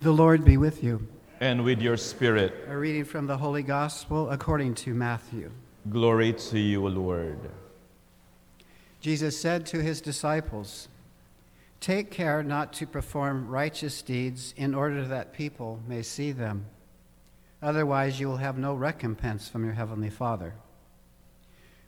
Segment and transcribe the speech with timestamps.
[0.00, 1.08] The Lord be with you.
[1.40, 2.52] and with your spirit.
[2.68, 5.50] A reading from the Holy Gospel according to Matthew.
[5.88, 7.38] Glory to you, Lord.
[9.00, 10.88] Jesus said to his disciples,
[11.80, 16.66] Take care not to perform righteous deeds in order that people may see them.
[17.62, 20.54] Otherwise, you will have no recompense from your heavenly Father.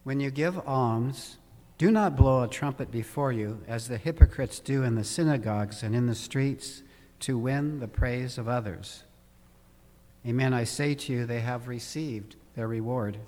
[0.05, 1.39] When you give alms,
[1.77, 5.95] do not blow a trumpet before you, as the hypocrites do in the synagogues and
[5.95, 6.83] in the streets,
[7.21, 9.05] to win the praise of others.
[10.27, 13.19] Amen, I say to you, they have received their reward.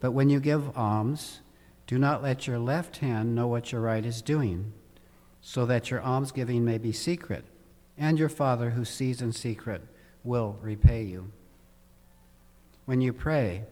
[0.00, 1.40] But when you give alms,
[1.86, 4.72] do not let your left hand know what your right is doing,
[5.40, 7.44] so that your almsgiving may be secret,
[7.96, 9.82] and your Father who sees in secret
[10.24, 11.30] will repay you.
[12.84, 13.64] When you pray,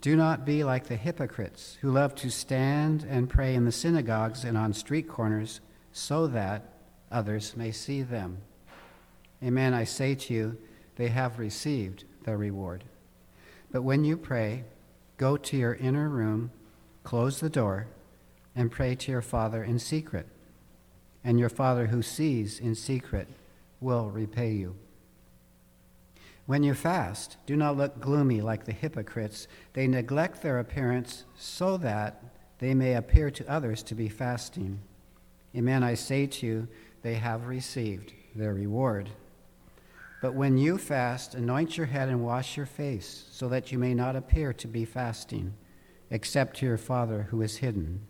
[0.00, 4.44] do not be like the hypocrites who love to stand and pray in the synagogues
[4.44, 5.60] and on street corners,
[5.92, 6.74] so that
[7.10, 8.38] others may see them.
[9.42, 10.56] Amen, I say to you,
[10.96, 12.84] they have received their reward.
[13.70, 14.64] But when you pray,
[15.18, 16.50] go to your inner room,
[17.04, 17.88] close the door,
[18.54, 20.26] and pray to your Father in secret.
[21.22, 23.28] And your Father who sees in secret
[23.80, 24.76] will repay you.
[26.46, 29.48] When you fast, do not look gloomy like the hypocrites.
[29.72, 32.22] They neglect their appearance so that
[32.58, 34.80] they may appear to others to be fasting.
[35.54, 36.68] Amen, I say to you,
[37.02, 39.10] they have received their reward.
[40.26, 43.94] But when you fast, anoint your head and wash your face, so that you may
[43.94, 45.54] not appear to be fasting,
[46.10, 48.00] except to your Father who is hidden.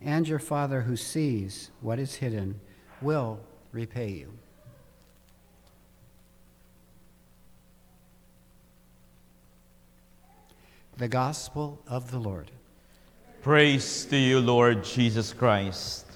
[0.00, 2.60] And your Father who sees what is hidden
[3.00, 3.40] will
[3.72, 4.32] repay you.
[10.96, 12.52] The Gospel of the Lord.
[13.42, 16.11] Praise to you, Lord Jesus Christ.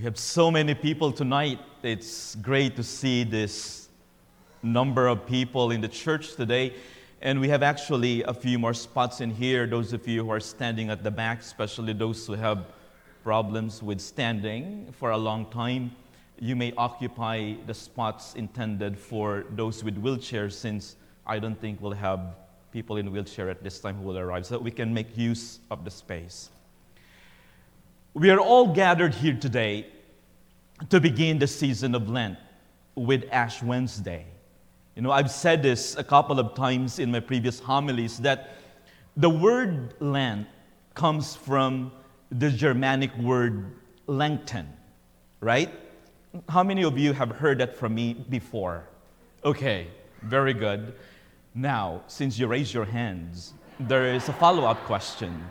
[0.00, 1.58] We have so many people tonight.
[1.82, 3.90] It's great to see this
[4.62, 6.72] number of people in the church today.
[7.20, 9.66] And we have actually a few more spots in here.
[9.66, 12.64] Those of you who are standing at the back, especially those who have
[13.24, 15.94] problems with standing for a long time,
[16.38, 20.96] you may occupy the spots intended for those with wheelchairs, since
[21.26, 22.36] I don't think we'll have
[22.72, 25.84] people in wheelchair at this time who will arrive, so we can make use of
[25.84, 26.48] the space.
[28.12, 29.86] We are all gathered here today
[30.88, 32.38] to begin the season of Lent
[32.96, 34.26] with Ash Wednesday.
[34.96, 38.50] You know, I've said this a couple of times in my previous homilies that
[39.16, 40.48] the word Lent
[40.94, 41.92] comes from
[42.32, 43.76] the Germanic word
[44.08, 44.66] lengthen,
[45.38, 45.70] right?
[46.48, 48.88] How many of you have heard that from me before?
[49.44, 49.86] Okay,
[50.22, 50.94] very good.
[51.54, 55.44] Now, since you raised your hands, there is a follow up question.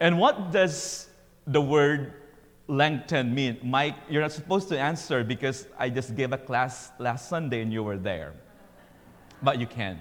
[0.00, 1.07] And what does
[1.48, 2.12] the word
[2.68, 3.58] lengthen mean?
[3.62, 7.72] Mike, you're not supposed to answer because I just gave a class last Sunday and
[7.72, 8.34] you were there.
[9.42, 9.98] But you can.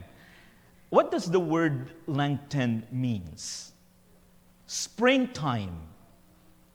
[0.89, 3.71] What does the word lengthen means?
[4.67, 5.75] Springtime.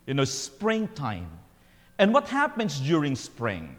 [0.06, 1.30] You know, springtime.
[1.98, 3.76] And what happens during spring?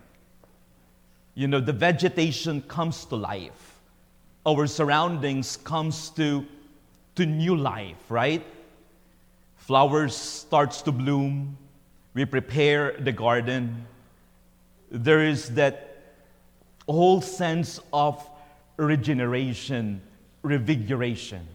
[1.36, 3.80] You know, the vegetation comes to life.
[4.46, 6.46] Our surroundings comes to,
[7.16, 8.46] to new life, right?
[9.66, 11.58] Flowers starts to bloom.
[12.14, 13.88] We prepare the garden.
[14.92, 16.04] There is that
[16.86, 18.30] whole sense of
[18.76, 20.02] regeneration,
[20.42, 21.48] revigoration.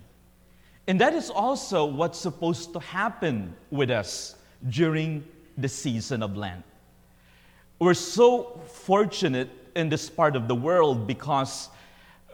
[0.87, 4.37] And that is also what's supposed to happen with us
[4.71, 5.23] during
[5.59, 6.65] the season of Lent.
[7.79, 11.69] We're so fortunate in this part of the world because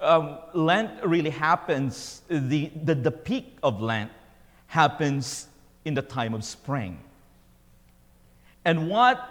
[0.00, 4.12] um, Lent really happens, the, the, the peak of Lent
[4.68, 5.48] happens
[5.84, 6.98] in the time of spring.
[8.64, 9.30] And what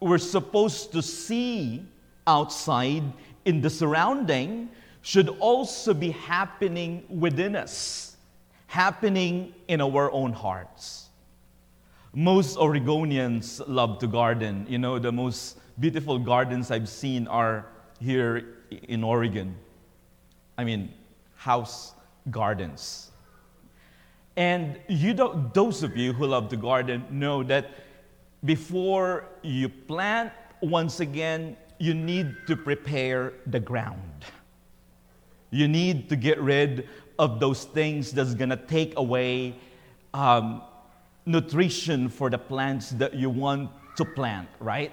[0.00, 1.84] we're supposed to see
[2.26, 3.02] outside
[3.44, 4.70] in the surrounding
[5.02, 8.16] should also be happening within us,
[8.66, 11.08] happening in our own hearts.
[12.12, 14.66] Most Oregonians love to garden.
[14.68, 17.66] You know, the most beautiful gardens I've seen are
[18.00, 19.54] here in Oregon.
[20.58, 20.92] I mean,
[21.36, 21.94] house
[22.30, 23.09] gardens.
[24.40, 27.72] And you don't, those of you who love the garden know that
[28.42, 30.32] before you plant,
[30.62, 34.24] once again, you need to prepare the ground.
[35.50, 36.88] You need to get rid
[37.18, 39.56] of those things that's going to take away
[40.14, 40.62] um,
[41.26, 44.92] nutrition for the plants that you want to plant, right?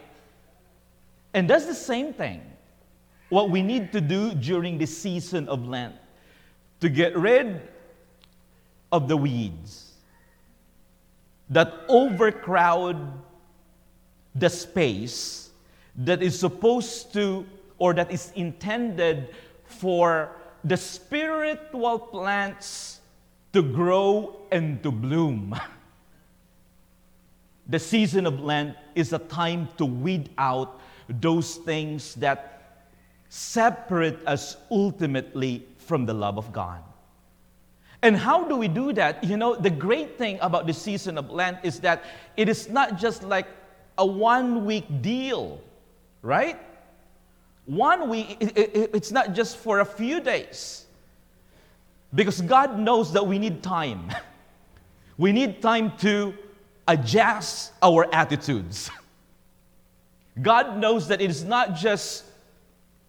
[1.33, 2.41] And that's the same thing.
[3.29, 5.95] What we need to do during the season of Lent
[6.81, 7.61] to get rid
[8.91, 9.93] of the weeds
[11.49, 12.97] that overcrowd
[14.35, 15.49] the space
[15.95, 17.45] that is supposed to
[17.77, 19.29] or that is intended
[19.65, 20.31] for
[20.63, 22.99] the spiritual plants
[23.53, 25.59] to grow and to bloom.
[27.69, 30.79] The season of Lent is a time to weed out
[31.09, 32.85] those things that
[33.27, 36.81] separate us ultimately from the love of God.
[38.01, 39.23] And how do we do that?
[39.23, 42.03] You know, the great thing about the season of Lent is that
[42.35, 43.47] it is not just like
[43.97, 45.59] a one week deal,
[46.21, 46.59] right?
[47.65, 50.85] One week, it's not just for a few days.
[52.13, 54.11] Because God knows that we need time.
[55.19, 56.35] We need time to
[56.87, 58.91] adjust our attitudes.
[60.41, 62.23] God knows that it is not just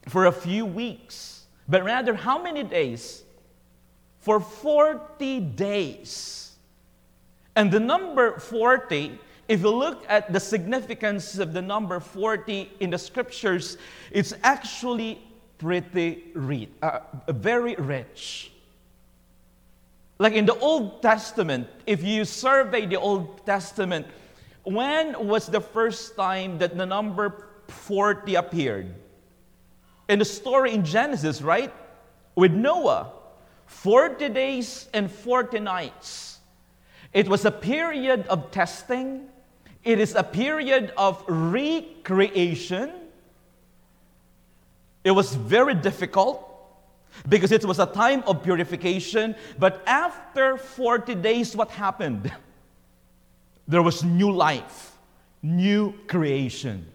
[0.08, 3.25] for a few weeks, but rather how many days?
[4.20, 6.52] For 40 days.
[7.56, 9.18] And the number 40,
[9.48, 13.78] if you look at the significance of the number 40 in the scriptures,
[14.10, 15.20] it's actually
[15.58, 18.52] pretty rich, uh, very rich.
[20.18, 24.06] Like in the Old Testament, if you survey the Old Testament,
[24.64, 28.94] when was the first time that the number 40 appeared?
[30.08, 31.72] In the story in Genesis, right?
[32.34, 33.12] With Noah,
[33.68, 36.40] 40 days and 40 nights.
[37.12, 39.28] It was a period of testing,
[39.84, 42.90] it is a period of recreation.
[45.04, 46.44] It was very difficult
[47.28, 49.34] because it was a time of purification.
[49.58, 52.30] But after 40 days, what happened?
[53.66, 54.92] There was new life,
[55.42, 56.86] new creation.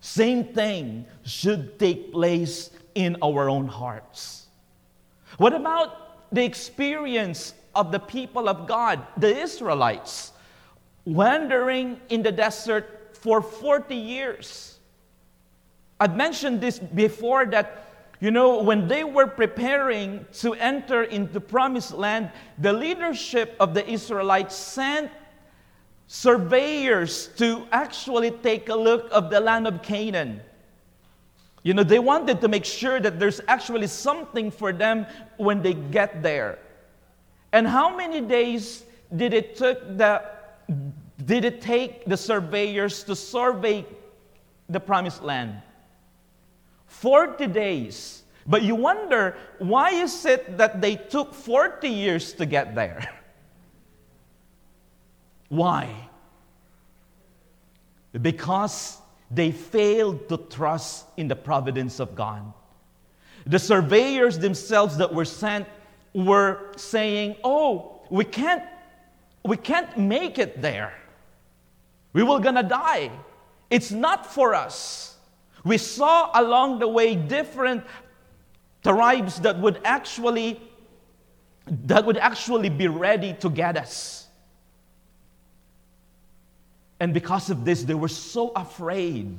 [0.00, 4.43] Same thing should take place in our own hearts.
[5.38, 10.32] What about the experience of the people of God, the Israelites,
[11.04, 14.78] wandering in the desert for 40 years?
[15.98, 17.84] I've mentioned this before that
[18.20, 23.86] you know, when they were preparing to enter into promised land, the leadership of the
[23.86, 25.10] Israelites sent
[26.06, 30.40] surveyors to actually take a look of the land of Canaan.
[31.64, 35.06] You know, they wanted to make sure that there's actually something for them
[35.38, 36.58] when they get there.
[37.52, 38.84] And how many days
[39.16, 40.22] did it took the
[41.24, 43.86] did it take the surveyors to survey
[44.68, 45.62] the promised land?
[46.86, 48.24] 40 days.
[48.46, 53.10] But you wonder, why is it that they took 40 years to get there?
[55.48, 56.10] Why?
[58.20, 58.98] Because
[59.30, 62.52] they failed to trust in the providence of God.
[63.46, 65.66] The surveyors themselves that were sent
[66.14, 68.62] were saying, "Oh, we can't
[69.44, 70.94] we can't make it there.
[72.14, 73.10] We will gonna die.
[73.70, 75.16] It's not for us."
[75.64, 77.84] We saw along the way different
[78.82, 80.60] tribes that would actually
[81.66, 84.23] that would actually be ready to get us.
[87.04, 89.36] And because of this, they were so afraid.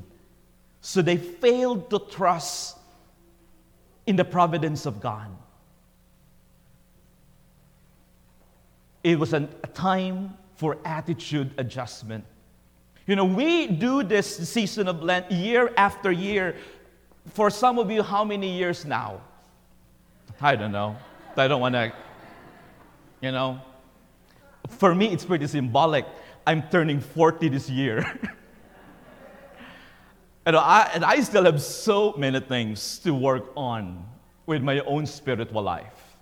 [0.81, 2.77] So they failed to trust
[4.05, 5.31] in the providence of God.
[9.03, 12.23] It was an, a time for attitude adjustment.
[13.07, 16.57] You know, we do this season of Lent year after year.
[17.33, 19.21] For some of you, how many years now?
[20.39, 20.97] I don't know.
[21.35, 21.91] I don't want to,
[23.21, 23.59] you know.
[24.69, 26.05] For me, it's pretty symbolic.
[26.47, 27.99] I'm turning 40 this year.
[30.45, 34.05] and, I, and I still have so many things to work on
[34.45, 36.17] with my own spiritual life.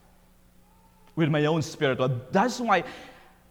[1.15, 2.22] With my own spiritual.
[2.32, 2.84] That's why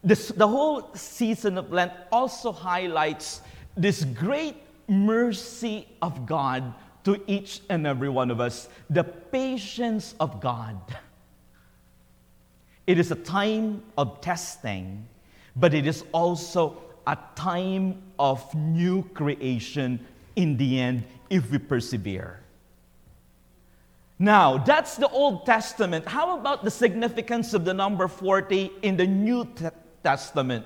[0.02, 3.42] this, the whole season of Lent also highlights
[3.76, 4.56] this great
[4.88, 6.74] mercy of God
[7.04, 10.76] to each and every one of us, the patience of God.
[12.86, 15.06] It is a time of testing,
[15.56, 20.04] but it is also a time of new creation
[20.36, 22.40] in the end if we persevere.
[24.18, 26.06] Now, that's the Old Testament.
[26.06, 29.48] How about the significance of the number 40 in the New
[30.04, 30.64] Testament?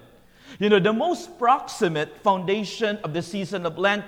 [0.58, 4.04] You know, the most proximate foundation of the season of Lent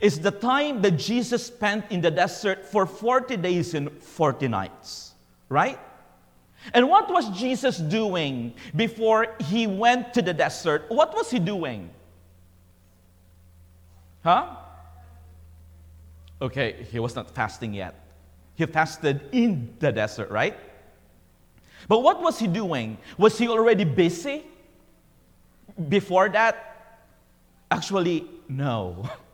[0.00, 5.12] is the time that Jesus spent in the desert for 40 days and 40 nights,
[5.48, 5.78] right?
[6.74, 10.84] And what was Jesus doing before he went to the desert?
[10.88, 11.90] What was he doing?
[14.22, 14.56] Huh?
[16.40, 17.94] Okay, he was not fasting yet.
[18.54, 20.56] He fasted in the desert, right?
[21.88, 22.98] But what was he doing?
[23.16, 24.44] Was he already busy
[25.88, 26.98] before that?
[27.70, 29.08] Actually, no.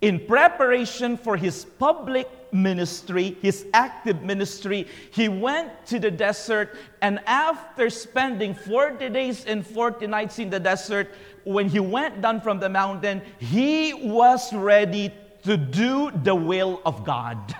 [0.00, 7.20] In preparation for his public ministry, his active ministry, he went to the desert, and
[7.26, 11.14] after spending 40 days and 40 nights in the desert,
[11.44, 17.04] when he went down from the mountain, he was ready to do the will of
[17.04, 17.54] God.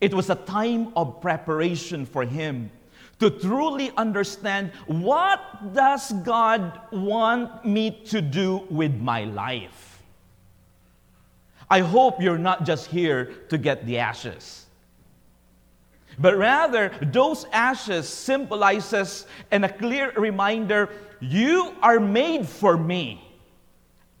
[0.00, 2.70] It was a time of preparation for him
[3.20, 9.93] to truly understand what does God want me to do with my life?
[11.70, 14.66] I hope you're not just here to get the ashes.
[16.18, 20.88] But rather, those ashes symbolizes and a clear reminder
[21.20, 23.20] you are made for me.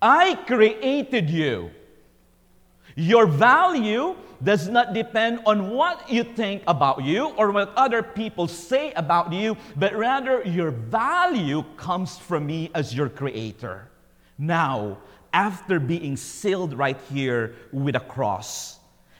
[0.02, 1.70] I created you.
[2.96, 8.46] Your value does not depend on what you think about you or what other people
[8.46, 13.88] say about you, but rather your value comes from me as your creator.
[14.36, 14.98] Now,
[15.34, 18.78] after being sealed right here with a cross.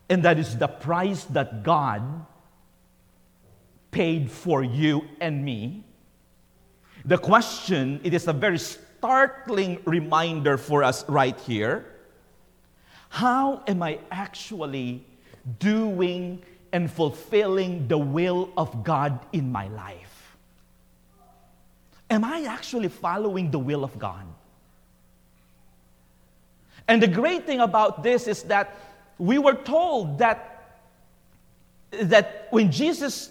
[0.09, 2.25] And that is the price that God
[3.91, 5.85] paid for you and me.
[7.05, 11.85] The question, it is a very startling reminder for us right here.
[13.09, 15.05] How am I actually
[15.59, 16.43] doing
[16.73, 20.37] and fulfilling the will of God in my life?
[22.09, 24.25] Am I actually following the will of God?
[26.89, 28.77] And the great thing about this is that
[29.19, 30.81] we were told that,
[31.93, 33.31] that when Jesus,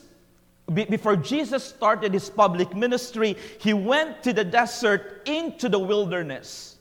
[0.73, 6.77] before Jesus started his public ministry, he went to the desert into the wilderness.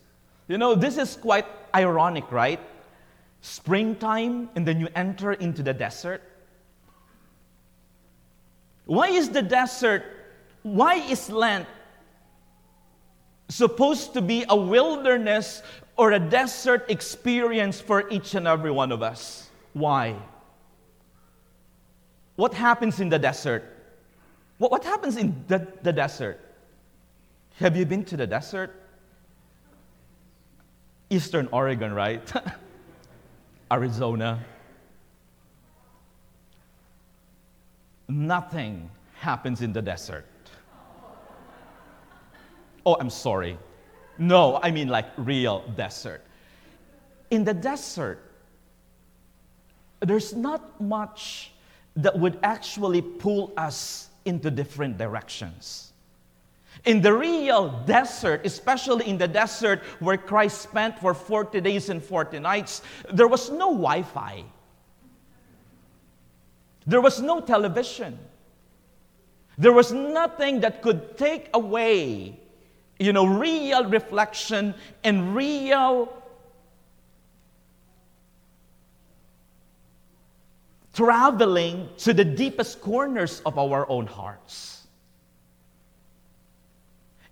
[0.48, 2.60] You know, this is quite ironic, right?
[3.42, 6.22] Springtime, and then you enter into the desert.
[8.86, 10.04] Why is the desert,
[10.62, 11.66] why is Lent
[13.48, 15.62] supposed to be a wilderness
[15.96, 19.50] or a desert experience for each and every one of us.
[19.72, 20.16] Why?
[22.36, 23.64] What happens in the desert?
[24.58, 26.40] What, happens in the, the desert?
[27.56, 28.74] Have you been to the desert?
[31.10, 32.32] Eastern Oregon, right?
[33.72, 34.44] Arizona.
[38.08, 40.26] Nothing happens in the desert.
[42.84, 43.58] Oh, I'm sorry.
[44.18, 46.22] No, I mean like real desert.
[47.30, 48.22] In the desert,
[50.00, 51.52] there's not much
[51.96, 55.92] that would actually pull us into different directions.
[56.84, 62.02] In the real desert, especially in the desert where Christ spent for 40 days and
[62.02, 64.44] 40 nights, there was no Wi Fi.
[66.86, 68.18] There was no television.
[69.58, 72.40] There was nothing that could take away
[73.02, 76.22] you know, real reflection and real
[80.94, 84.86] traveling to the deepest corners of our own hearts.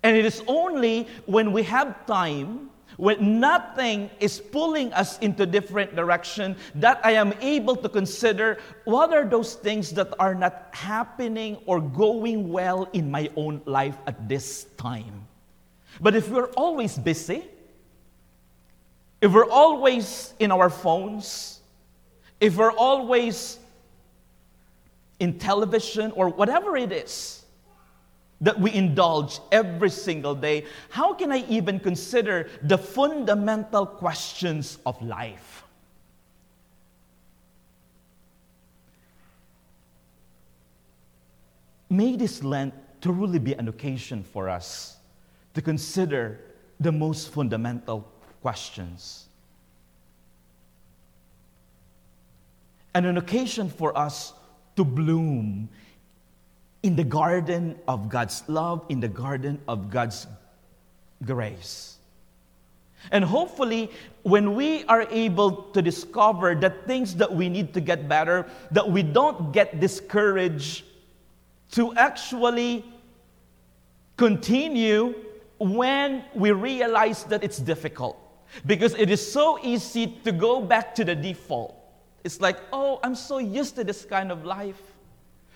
[0.03, 5.95] And it is only when we have time, when nothing is pulling us into different
[5.95, 11.59] direction, that I am able to consider what are those things that are not happening
[11.67, 15.30] or going well in my own life at this time.
[16.01, 17.45] But if we're always busy,
[19.21, 21.61] if we're always in our phones,
[22.41, 23.59] if we're always
[25.19, 27.45] in television or whatever it is
[28.41, 35.01] that we indulge every single day, how can I even consider the fundamental questions of
[35.03, 35.65] life?
[41.91, 45.00] May this Lent truly be an occasion for us
[45.55, 46.41] to consider
[46.79, 48.07] the most fundamental
[48.43, 49.27] questions.
[52.95, 54.33] And an occasion for us
[54.77, 55.69] to bloom
[56.83, 60.27] in the garden of God's love, in the garden of God's
[61.25, 61.99] grace.
[63.11, 63.91] And hopefully,
[64.23, 68.91] when we are able to discover the things that we need to get better, that
[68.91, 70.85] we don't get discouraged
[71.73, 72.85] to actually
[74.17, 75.15] continue
[75.61, 78.19] when we realize that it's difficult.
[78.67, 81.77] Because it is so easy to go back to the default.
[82.25, 84.81] It's like, oh, I'm so used to this kind of life.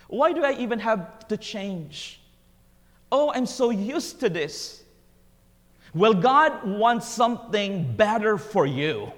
[0.06, 2.20] Why do I even have to change?
[3.10, 4.84] Oh, I'm so used to this.
[5.94, 9.12] Well, God wants something better for you.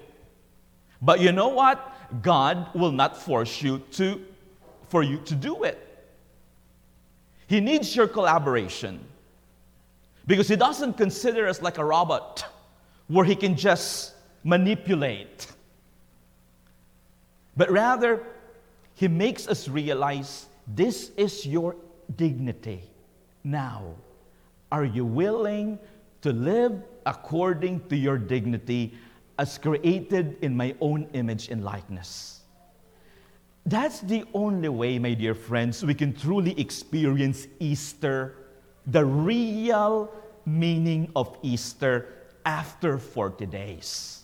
[1.01, 1.95] But you know what?
[2.21, 4.23] God will not force you to
[4.89, 5.83] for you to do it.
[7.47, 8.99] He needs your collaboration
[10.27, 12.45] because He doesn't consider us like a robot
[13.07, 15.47] where He can just manipulate.
[17.55, 18.21] But rather,
[18.93, 21.75] He makes us realize this is your
[22.15, 22.83] dignity.
[23.43, 23.95] Now,
[24.71, 25.79] are you willing
[26.21, 28.93] to live according to your dignity
[29.39, 32.41] as created in my own image and likeness?
[33.65, 38.35] That's the only way, my dear friends, we can truly experience Easter,
[38.87, 40.09] the real
[40.45, 42.07] meaning of Easter
[42.45, 44.23] after 40 days.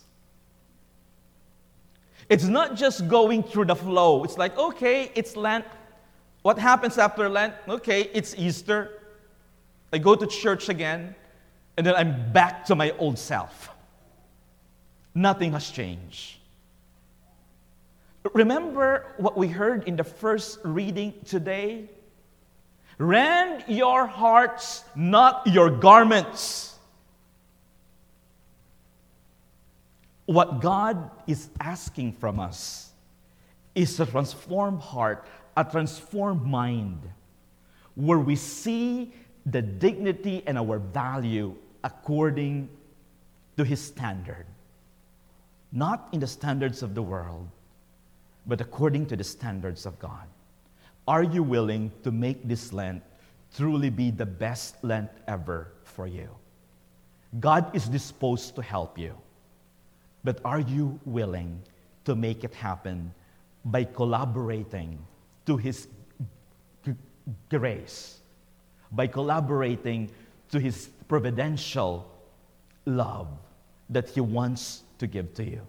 [2.29, 4.23] It's not just going through the flow.
[4.23, 5.65] It's like, okay, it's Lent.
[6.41, 7.53] What happens after Lent?
[7.67, 9.01] Okay, it's Easter.
[9.91, 11.13] I go to church again,
[11.77, 13.69] and then I'm back to my old self.
[15.13, 16.37] Nothing has changed.
[18.33, 21.89] Remember what we heard in the first reading today?
[23.03, 26.79] Rend your hearts, not your garments.
[30.25, 32.91] What God is asking from us
[33.75, 37.01] is a transformed heart, a transformed mind,
[37.95, 39.11] where we see
[39.45, 42.69] the dignity and our value according
[43.57, 44.45] to His standard.
[45.73, 47.49] Not in the standards of the world,
[48.47, 50.25] but according to the standards of God.
[51.07, 53.03] Are you willing to make this Lent
[53.55, 56.29] truly be the best Lent ever for you?
[57.39, 59.15] God is disposed to help you,
[60.23, 61.61] but are you willing
[62.05, 63.13] to make it happen
[63.65, 64.99] by collaborating
[65.45, 65.87] to His
[66.85, 66.93] g-
[67.49, 68.19] grace,
[68.91, 70.09] by collaborating
[70.51, 72.09] to His providential
[72.85, 73.27] love
[73.89, 75.61] that He wants to give to you?